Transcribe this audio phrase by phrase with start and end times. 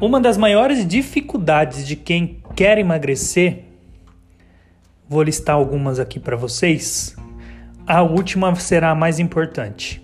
[0.00, 3.64] Uma das maiores dificuldades de quem quer emagrecer,
[5.08, 7.16] vou listar algumas aqui para vocês.
[7.84, 10.00] A última será a mais importante.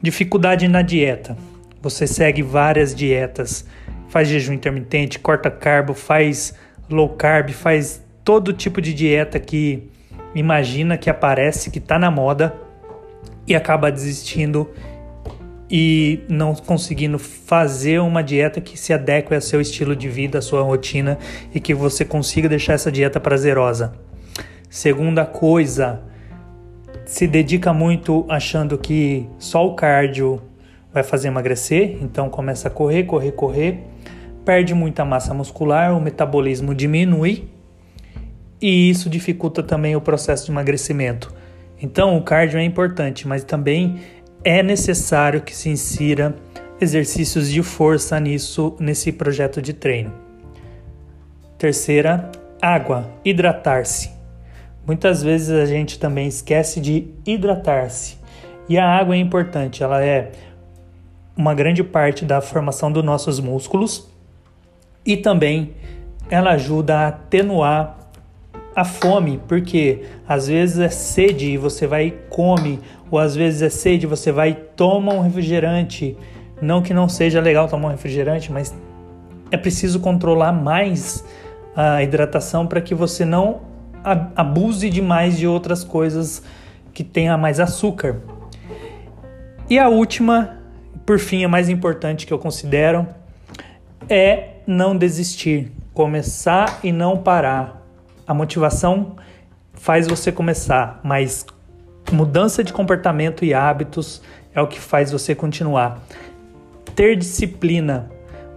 [0.00, 1.36] Dificuldade na dieta.
[1.82, 3.66] Você segue várias dietas,
[4.08, 6.54] faz jejum intermitente, corta carbo, faz
[6.88, 9.90] low carb, faz todo tipo de dieta que
[10.34, 12.56] imagina que aparece, que está na moda
[13.46, 14.70] e acaba desistindo
[15.70, 20.42] e não conseguindo fazer uma dieta que se adeque ao seu estilo de vida, à
[20.42, 21.18] sua rotina
[21.54, 23.92] e que você consiga deixar essa dieta prazerosa.
[24.70, 26.02] Segunda coisa,
[27.04, 30.42] se dedica muito achando que só o cardio
[30.92, 33.78] vai fazer emagrecer, então começa a correr, correr, correr,
[34.44, 37.48] perde muita massa muscular, o metabolismo diminui
[38.60, 41.32] e isso dificulta também o processo de emagrecimento.
[41.80, 44.00] Então, o cardio é importante, mas também
[44.44, 46.34] é necessário que se insira
[46.80, 50.12] exercícios de força nisso nesse projeto de treino.
[51.58, 52.30] Terceira,
[52.62, 54.10] água, hidratar-se.
[54.86, 58.16] Muitas vezes a gente também esquece de hidratar-se.
[58.68, 60.30] E a água é importante, ela é
[61.36, 64.08] uma grande parte da formação dos nossos músculos
[65.06, 65.72] e também
[66.30, 67.97] ela ajuda a atenuar
[68.78, 72.78] a fome, porque às vezes é sede e você vai e come,
[73.10, 76.16] ou às vezes é sede e você vai e toma um refrigerante.
[76.62, 78.72] Não que não seja legal tomar um refrigerante, mas
[79.50, 81.24] é preciso controlar mais
[81.74, 83.62] a hidratação para que você não
[84.36, 86.44] abuse demais de outras coisas
[86.94, 88.18] que tenha mais açúcar.
[89.68, 90.56] E a última,
[91.04, 93.08] por fim, a mais importante que eu considero,
[94.08, 97.77] é não desistir, começar e não parar.
[98.28, 99.16] A motivação
[99.72, 101.46] faz você começar, mas
[102.12, 104.20] mudança de comportamento e hábitos
[104.54, 106.02] é o que faz você continuar.
[106.94, 108.10] Ter disciplina.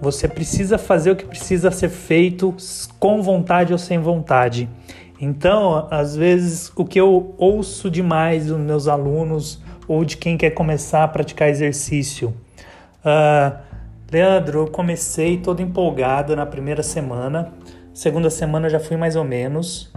[0.00, 2.56] Você precisa fazer o que precisa ser feito
[2.98, 4.70] com vontade ou sem vontade.
[5.20, 10.52] Então, às vezes, o que eu ouço demais dos meus alunos ou de quem quer
[10.52, 12.32] começar a praticar exercício.
[13.04, 13.58] Uh,
[14.10, 17.52] Leandro, eu comecei todo empolgado na primeira semana,
[17.98, 19.92] Segunda semana já fui mais ou menos.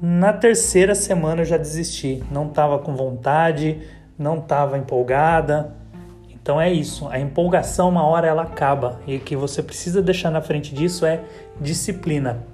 [0.00, 2.24] Na terceira semana eu já desisti.
[2.30, 3.82] Não estava com vontade,
[4.18, 5.76] não estava empolgada.
[6.30, 7.06] Então é isso.
[7.08, 8.98] A empolgação, uma hora ela acaba.
[9.06, 11.20] E o que você precisa deixar na frente disso é
[11.60, 12.46] disciplina.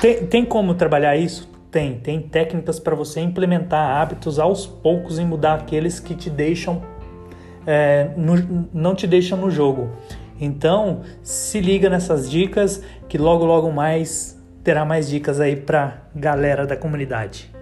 [0.00, 1.46] Tem, tem como trabalhar isso?
[1.70, 2.00] Tem.
[2.00, 6.80] Tem técnicas para você implementar hábitos aos poucos e mudar aqueles que te deixam.
[7.72, 9.90] É, no, não te deixam no jogo.
[10.40, 16.66] Então, se liga nessas dicas que logo logo mais terá mais dicas aí para galera
[16.66, 17.59] da comunidade.